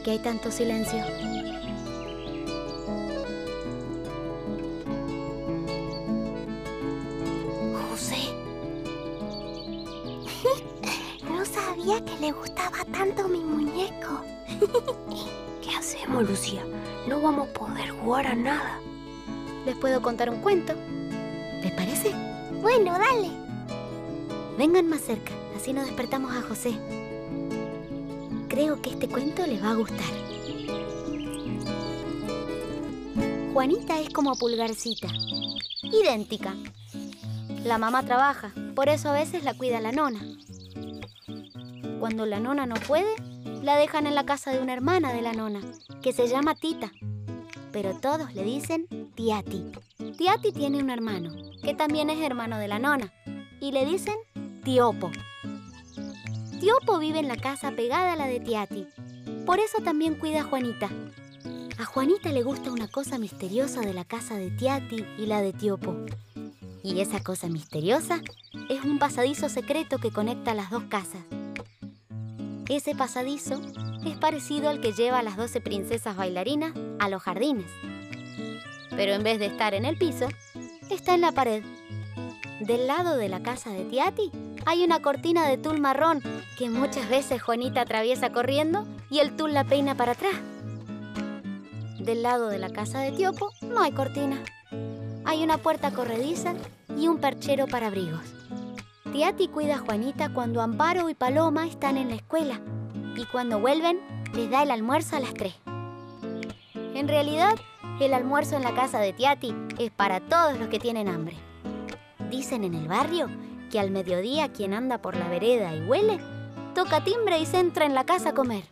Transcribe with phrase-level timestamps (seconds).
[0.00, 1.02] que hay tanto silencio?
[7.90, 8.16] José.
[11.30, 14.22] No sabía que le gustaba tanto mi muñeco.
[15.62, 16.64] ¿Qué hacemos, Lucía?
[17.08, 18.80] No vamos a poder jugar a nada.
[19.64, 20.74] Les puedo contar un cuento.
[21.62, 22.12] ¿Les parece?
[22.62, 23.30] Bueno, dale.
[24.58, 26.74] Vengan más cerca, así no despertamos a José.
[28.56, 30.06] Creo que este cuento les va a gustar.
[33.52, 35.08] Juanita es como Pulgarcita,
[35.82, 36.54] idéntica.
[37.64, 40.20] La mamá trabaja, por eso a veces la cuida la nona.
[42.00, 43.14] Cuando la nona no puede,
[43.62, 45.60] la dejan en la casa de una hermana de la nona,
[46.00, 46.90] que se llama Tita.
[47.72, 49.70] Pero todos le dicen Tiati.
[50.16, 51.30] Tiati tiene un hermano,
[51.62, 53.12] que también es hermano de la nona,
[53.60, 54.16] y le dicen
[54.64, 55.10] Tiopo.
[56.60, 58.86] Tiopo vive en la casa pegada a la de Tiati.
[59.44, 60.88] Por eso también cuida a Juanita.
[61.78, 65.52] A Juanita le gusta una cosa misteriosa de la casa de Tiati y la de
[65.52, 65.94] Tiopo.
[66.82, 68.22] Y esa cosa misteriosa
[68.70, 71.20] es un pasadizo secreto que conecta las dos casas.
[72.70, 73.60] Ese pasadizo
[74.06, 77.70] es parecido al que lleva a las 12 princesas bailarinas a los jardines.
[78.90, 80.28] Pero en vez de estar en el piso,
[80.90, 81.62] está en la pared.
[82.60, 84.30] Del lado de la casa de Tiati
[84.66, 86.20] hay una cortina de tul marrón
[86.58, 90.34] que muchas veces Juanita atraviesa corriendo y el tul la peina para atrás.
[92.00, 94.42] Del lado de la casa de Tiopo no hay cortina.
[95.24, 96.54] Hay una puerta corrediza
[96.98, 98.22] y un perchero para abrigos.
[99.12, 102.60] Tiati cuida a Juanita cuando Amparo y Paloma están en la escuela
[103.16, 104.00] y cuando vuelven
[104.34, 105.54] les da el almuerzo a las tres.
[106.74, 107.54] En realidad,
[108.00, 111.36] el almuerzo en la casa de Tiati es para todos los que tienen hambre.
[112.30, 113.30] Dicen en el barrio
[113.70, 116.18] que al mediodía quien anda por la vereda y huele,
[116.74, 118.64] toca timbre y se entra en la casa a comer.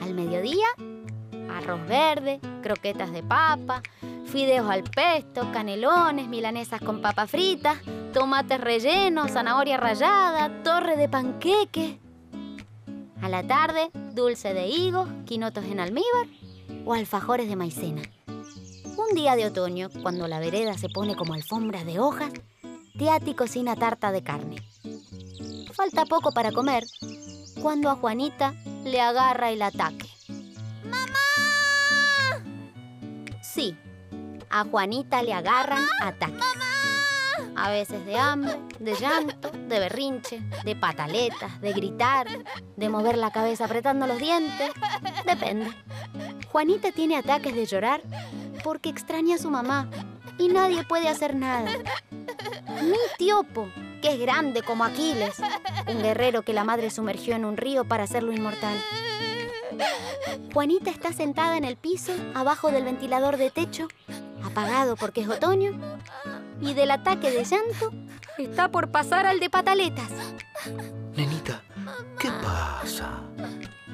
[0.00, 0.66] Al mediodía,
[1.50, 3.82] arroz verde, croquetas de papa,
[4.26, 7.80] fideos al pesto, canelones, milanesas con papa frita,
[8.12, 11.98] tomates rellenos, zanahoria rallada, torre de panqueque.
[13.22, 16.26] A la tarde, dulce de higos, quinotos en almíbar
[16.84, 18.02] o alfajores de maicena.
[18.26, 22.32] Un día de otoño, cuando la vereda se pone como alfombra de hojas,
[22.98, 24.56] Tiati cocina tarta de carne.
[25.74, 26.84] Falta poco para comer,
[27.60, 30.08] cuando a Juanita le agarra el ataque.
[30.84, 31.14] ¡Mamá!
[33.42, 33.76] Sí,
[34.48, 36.42] a Juanita le agarran ataques.
[37.54, 42.26] A veces de hambre, de llanto, de berrinche, de pataletas, de gritar,
[42.76, 44.70] de mover la cabeza apretando los dientes.
[45.26, 45.70] Depende.
[46.50, 48.00] Juanita tiene ataques de llorar
[48.64, 49.90] porque extraña a su mamá
[50.38, 51.70] y nadie puede hacer nada.
[52.82, 53.68] Ni Tiopo,
[54.02, 55.36] que es grande como Aquiles,
[55.88, 58.76] un guerrero que la madre sumergió en un río para hacerlo inmortal.
[60.52, 63.88] Juanita está sentada en el piso, abajo del ventilador de techo,
[64.44, 65.72] apagado porque es otoño,
[66.60, 67.92] y del ataque de llanto
[68.38, 70.10] está por pasar al de pataletas.
[71.14, 71.62] Nenita,
[72.18, 73.22] ¿qué pasa?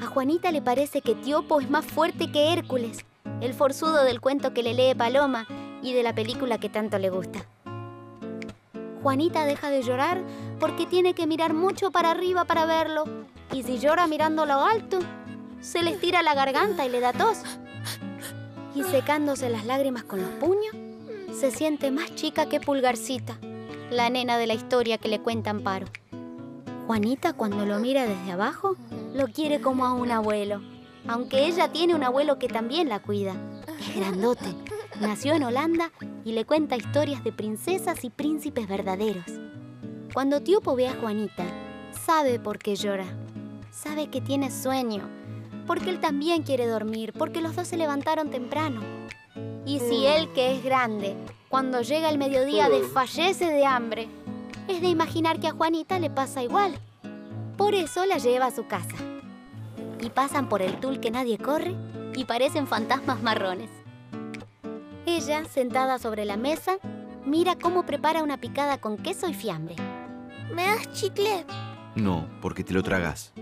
[0.00, 3.04] A Juanita le parece que Tiopo es más fuerte que Hércules,
[3.40, 5.46] el forzudo del cuento que le lee Paloma
[5.82, 7.46] y de la película que tanto le gusta.
[9.02, 10.22] Juanita deja de llorar
[10.60, 13.04] porque tiene que mirar mucho para arriba para verlo,
[13.52, 15.00] y si llora mirando lo alto,
[15.60, 17.38] se le estira la garganta y le da tos.
[18.74, 20.74] Y secándose las lágrimas con los puños,
[21.38, 23.38] se siente más chica que Pulgarcita,
[23.90, 25.86] la nena de la historia que le cuenta Amparo.
[26.86, 28.76] Juanita cuando lo mira desde abajo,
[29.14, 30.62] lo quiere como a un abuelo,
[31.08, 33.34] aunque ella tiene un abuelo que también la cuida.
[33.80, 34.54] Es grandote,
[35.00, 35.90] nació en Holanda
[36.24, 39.24] y le cuenta historias de princesas y príncipes verdaderos.
[40.14, 41.44] Cuando Tiopo ve a Juanita,
[42.04, 43.06] sabe por qué llora.
[43.70, 45.08] Sabe que tiene sueño,
[45.66, 48.82] porque él también quiere dormir, porque los dos se levantaron temprano.
[49.64, 51.16] Y si él, que es grande,
[51.48, 54.08] cuando llega el mediodía desfallece de hambre,
[54.68, 56.78] es de imaginar que a Juanita le pasa igual.
[57.56, 58.96] Por eso la lleva a su casa.
[60.00, 61.74] Y pasan por el tul que nadie corre
[62.14, 63.70] y parecen fantasmas marrones.
[65.06, 66.78] Ella, sentada sobre la mesa,
[67.24, 69.76] mira cómo prepara una picada con queso y fiambre.
[70.54, 71.44] ¿Me das chicle?
[71.94, 73.32] No, porque te lo tragas.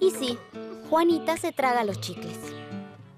[0.00, 0.38] Y sí,
[0.88, 2.38] Juanita se traga los chicles.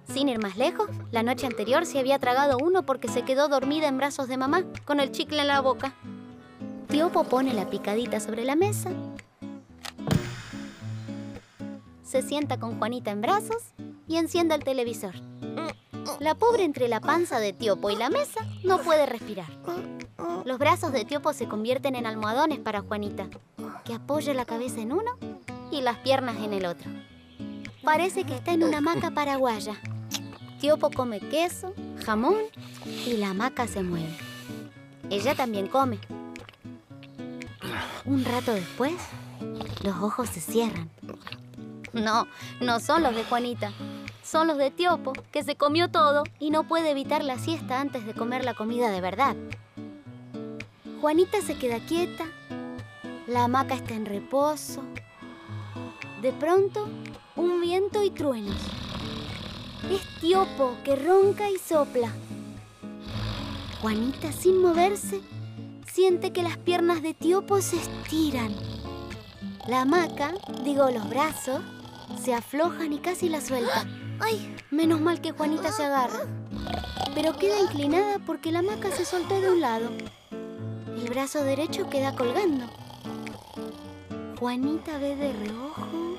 [0.07, 3.89] Sin ir más lejos, la noche anterior se había tragado uno porque se quedó dormida
[3.89, 5.95] en brazos de mamá, con el chicle en la boca.
[6.89, 8.91] Tiopo pone la picadita sobre la mesa,
[12.15, 13.75] se sienta con Juanita en brazos
[14.07, 15.15] y enciende el televisor.
[16.21, 19.49] La pobre entre la panza de Tiopo y la mesa no puede respirar.
[20.45, 23.29] Los brazos de Tiopo se convierten en almohadones para Juanita,
[23.85, 25.19] que apoya la cabeza en uno
[25.71, 26.91] y las piernas en el otro.
[27.83, 29.75] parece que está en una hamaca paraguaya.
[30.61, 31.75] Tiopo come queso,
[32.05, 32.39] jamón
[33.07, 34.17] y la hamaca se mueve.
[35.11, 35.99] Ella también come.
[38.05, 38.95] Un rato después,
[39.83, 40.91] los ojos se cierran.
[41.93, 42.27] No,
[42.61, 43.73] no son los de Juanita.
[44.35, 48.05] Son los de Tiopo, que se comió todo y no puede evitar la siesta antes
[48.05, 49.37] de comer la comida de verdad.
[51.01, 52.25] Juanita se queda quieta,
[53.29, 54.83] la hamaca está en reposo.
[56.21, 56.89] De pronto,
[57.37, 58.57] un viento y truenos.
[59.89, 62.11] Es Tiopo que ronca y sopla.
[63.83, 65.21] Juanita, sin moverse,
[65.87, 68.53] siente que las piernas de Tiopo se estiran.
[69.69, 70.35] La hamaca,
[70.65, 71.61] digo los brazos,
[72.21, 73.87] se aflojan y casi la suelta.
[74.21, 74.57] ¡Ay!
[74.71, 76.21] Menos mal que Juanita se agarra.
[77.15, 79.91] Pero queda inclinada porque la hamaca se soltó de un lado.
[80.97, 82.67] El brazo derecho queda colgando.
[84.39, 86.17] Juanita ve de reojo.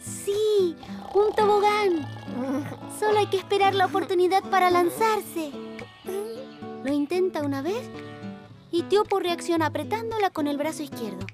[0.00, 0.76] ¡Sí!
[1.14, 2.08] ¡Un tobogán!
[2.98, 5.52] Solo hay que esperar la oportunidad para lanzarse.
[6.84, 7.88] Lo intenta una vez
[8.70, 11.26] y Tiopo reacciona apretándola con el brazo izquierdo.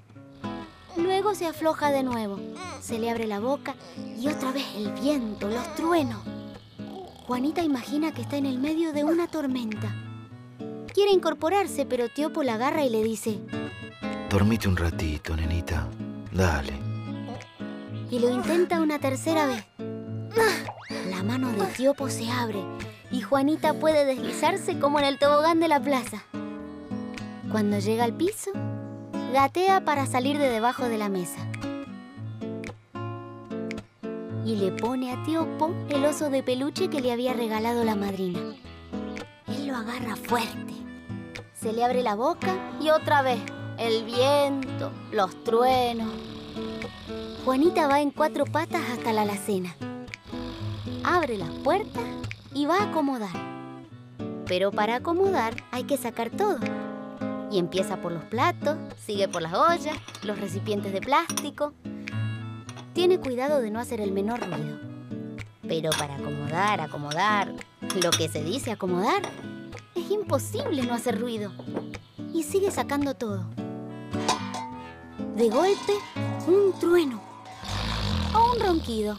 [0.97, 2.39] Luego se afloja de nuevo.
[2.81, 3.75] Se le abre la boca
[4.19, 6.21] y otra vez el viento, los truenos.
[7.27, 9.93] Juanita imagina que está en el medio de una tormenta.
[10.93, 13.39] Quiere incorporarse, pero Tiopo la agarra y le dice...
[14.29, 15.87] Dormite un ratito, nenita.
[16.31, 16.73] Dale.
[18.09, 19.65] Y lo intenta una tercera vez.
[21.09, 22.59] La mano de Tiopo se abre
[23.11, 26.23] y Juanita puede deslizarse como en el tobogán de la plaza.
[27.51, 28.51] Cuando llega al piso,
[29.33, 31.39] gatea para salir de debajo de la mesa.
[34.49, 38.39] Y le pone a Tiopo el oso de peluche que le había regalado la madrina.
[39.45, 40.73] Él lo agarra fuerte.
[41.53, 43.37] Se le abre la boca y otra vez
[43.77, 46.11] el viento, los truenos.
[47.45, 49.75] Juanita va en cuatro patas hasta la alacena.
[51.03, 52.03] Abre las puertas
[52.51, 53.29] y va a acomodar.
[54.47, 56.57] Pero para acomodar hay que sacar todo.
[57.51, 61.71] Y empieza por los platos, sigue por las ollas, los recipientes de plástico.
[62.93, 64.79] Tiene cuidado de no hacer el menor ruido.
[65.67, 67.53] Pero para acomodar, acomodar,
[68.01, 69.21] lo que se dice acomodar,
[69.95, 71.51] es imposible no hacer ruido.
[72.33, 73.45] Y sigue sacando todo.
[75.35, 75.93] De golpe,
[76.47, 77.21] un trueno
[78.33, 79.17] o un ronquido.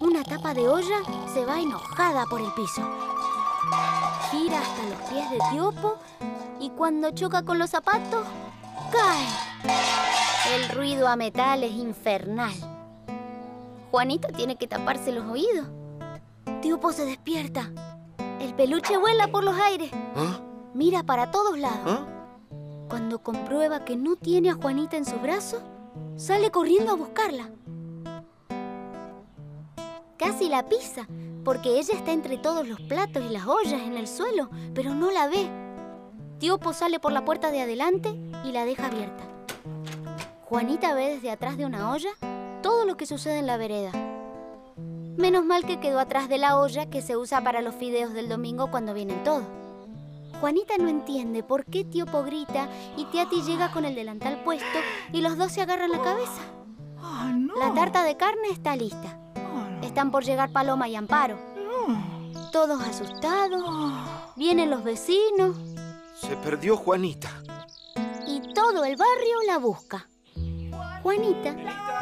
[0.00, 1.00] Una tapa de olla
[1.32, 2.82] se va enojada por el piso.
[4.30, 5.98] Gira hasta los pies de Tiopo
[6.60, 8.26] y cuando choca con los zapatos,
[11.02, 12.52] ruido a metal es infernal.
[13.90, 15.66] Juanita tiene que taparse los oídos.
[16.60, 17.72] Tiopo se despierta.
[18.38, 19.90] El peluche vuela por los aires.
[20.14, 20.38] ¿Ah?
[20.74, 21.80] Mira para todos lados.
[21.84, 22.06] ¿Ah?
[22.88, 25.60] Cuando comprueba que no tiene a Juanita en su brazo,
[26.14, 27.50] sale corriendo a buscarla.
[30.16, 31.08] Casi la pisa,
[31.44, 35.10] porque ella está entre todos los platos y las ollas en el suelo, pero no
[35.10, 35.50] la ve.
[36.38, 39.31] Tiopo sale por la puerta de adelante y la deja abierta.
[40.52, 42.10] Juanita ve desde atrás de una olla
[42.62, 43.90] todo lo que sucede en la vereda.
[45.16, 48.28] Menos mal que quedó atrás de la olla que se usa para los fideos del
[48.28, 49.46] domingo cuando vienen todos.
[50.42, 52.68] Juanita no entiende por qué Tiopo grita
[52.98, 54.78] y Tiati llega con el delantal puesto
[55.10, 56.42] y los dos se agarran la cabeza.
[57.00, 57.56] Ah, no.
[57.56, 59.18] La tarta de carne está lista.
[59.36, 59.86] Ah, no.
[59.86, 61.38] Están por llegar Paloma y Amparo.
[61.88, 62.50] No.
[62.50, 63.64] Todos asustados.
[63.66, 65.56] Ah, Vienen los vecinos
[66.20, 67.30] Se perdió Juanita.
[68.26, 70.08] y todo el barrio la busca.
[71.02, 71.54] Juanita,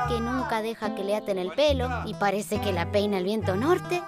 [0.08, 3.56] que nunca deja que le aten el pelo y parece que la peina el viento
[3.56, 4.02] norte,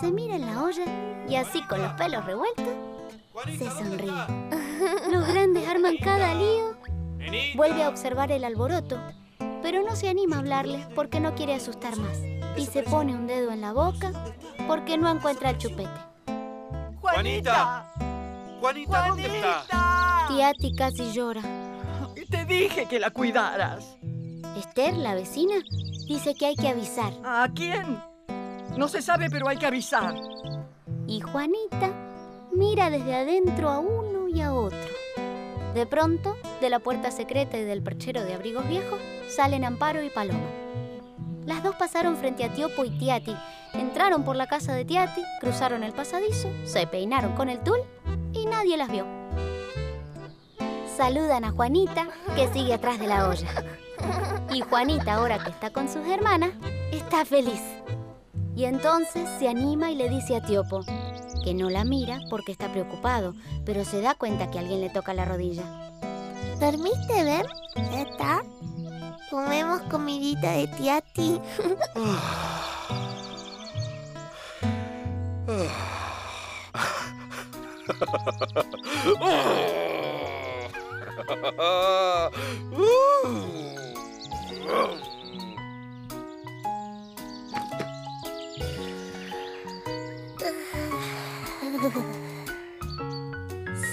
[0.00, 0.84] se mira en la olla
[1.28, 2.66] y así con los pelos revueltos,
[3.58, 4.10] se sonríe.
[5.10, 6.76] Los grandes arman cada lío.
[7.54, 8.98] Vuelve a observar el alboroto,
[9.62, 12.18] pero no se anima a hablarles porque no quiere asustar más.
[12.56, 14.12] Y se pone un dedo en la boca
[14.66, 15.90] porque no encuentra el chupete.
[17.00, 17.92] Juanita.
[18.60, 20.26] Juanita, Juanita.
[20.28, 21.65] Tiati casi llora.
[22.30, 23.96] Te dije que la cuidaras.
[24.56, 25.54] Esther, la vecina,
[26.08, 27.12] dice que hay que avisar.
[27.24, 28.02] ¿A quién?
[28.76, 30.14] No se sabe, pero hay que avisar.
[31.06, 31.92] Y Juanita
[32.52, 34.78] mira desde adentro a uno y a otro.
[35.74, 40.10] De pronto, de la puerta secreta y del perchero de abrigos viejos, salen Amparo y
[40.10, 40.48] Paloma.
[41.44, 43.36] Las dos pasaron frente a Tiopo y Tiati,
[43.74, 47.78] entraron por la casa de Tiati, cruzaron el pasadizo, se peinaron con el tul
[48.32, 49.25] y nadie las vio.
[50.96, 53.46] Saludan a Juanita, que sigue atrás de la olla.
[54.54, 56.52] Y Juanita, ahora que está con sus hermanas,
[56.90, 57.60] está feliz.
[58.54, 60.80] Y entonces se anima y le dice a Tiopo,
[61.44, 63.34] que no la mira porque está preocupado,
[63.66, 65.64] pero se da cuenta que alguien le toca la rodilla.
[66.58, 67.44] ¿Dormiste bien?
[67.92, 68.42] ¿Está?
[69.30, 71.40] Comemos comidita de Tiati.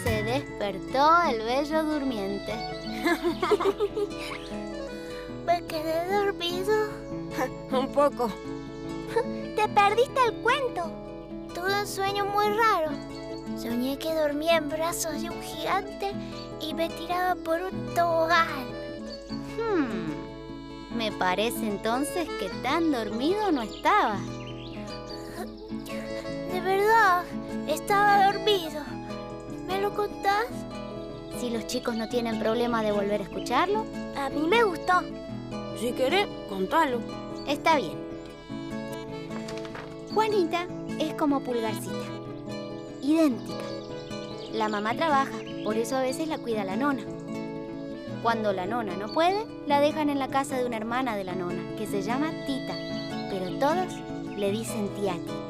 [0.04, 2.54] Se despertó el bello durmiente.
[5.46, 6.74] ¿Me quedé dormido?
[7.72, 8.30] Un poco.
[9.56, 10.92] Te perdiste el cuento.
[11.54, 12.90] Tuve un sueño muy raro.
[13.58, 16.12] Soñé que dormía en brazos de un gigante
[16.62, 18.48] y me tiraba por un tobogán.
[19.58, 24.18] Hmm, Me parece entonces que tan dormido no estaba.
[26.52, 27.24] De verdad,
[27.68, 28.82] estaba dormido.
[29.68, 30.46] ¿Me lo contás?
[31.40, 33.86] Si los chicos no tienen problema de volver a escucharlo,
[34.16, 35.02] A mí me gustó.
[35.80, 37.00] Si querés, contalo.
[37.48, 37.98] está bien.
[40.14, 40.68] Juanita
[41.00, 41.92] es como Pulgarcita,
[43.04, 43.64] idéntica.
[44.54, 45.34] La mamá trabaja,
[45.64, 47.04] por eso a veces la cuida la nona.
[48.22, 51.36] Cuando la nona no puede, la dejan en la casa de una hermana de la
[51.36, 52.74] nona, que se llama Tita,
[53.30, 53.94] pero todos
[54.38, 55.43] le dicen Tiati.